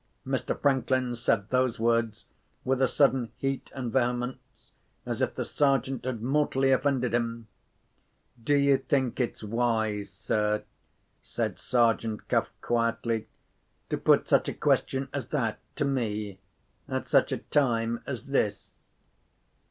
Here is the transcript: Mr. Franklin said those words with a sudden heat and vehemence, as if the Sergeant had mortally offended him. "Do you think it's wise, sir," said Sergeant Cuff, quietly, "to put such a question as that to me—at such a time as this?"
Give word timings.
Mr. 0.25 0.59
Franklin 0.59 1.15
said 1.15 1.49
those 1.51 1.79
words 1.79 2.25
with 2.63 2.81
a 2.81 2.87
sudden 2.87 3.31
heat 3.37 3.69
and 3.75 3.93
vehemence, 3.93 4.71
as 5.05 5.21
if 5.21 5.35
the 5.35 5.45
Sergeant 5.45 6.05
had 6.05 6.23
mortally 6.23 6.71
offended 6.71 7.13
him. 7.13 7.47
"Do 8.43 8.55
you 8.55 8.79
think 8.79 9.19
it's 9.19 9.43
wise, 9.43 10.09
sir," 10.09 10.63
said 11.21 11.59
Sergeant 11.59 12.27
Cuff, 12.29 12.49
quietly, 12.61 13.27
"to 13.91 13.97
put 13.99 14.27
such 14.27 14.49
a 14.49 14.55
question 14.55 15.07
as 15.13 15.27
that 15.27 15.59
to 15.75 15.85
me—at 15.85 17.07
such 17.07 17.31
a 17.31 17.37
time 17.37 18.01
as 18.07 18.25
this?" 18.25 18.79